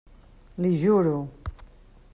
L'hi 0.63 0.71
juro! 0.85 1.15